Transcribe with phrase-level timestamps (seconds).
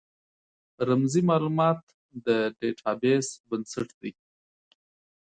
[0.87, 1.81] رمزي مالومات
[2.25, 2.27] د
[2.59, 4.11] ډیټا بیس بنسټ دی.